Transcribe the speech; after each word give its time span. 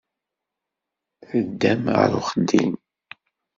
Teddam 1.29 1.83
ɣer 1.95 2.11
uxeddim. 2.19 2.73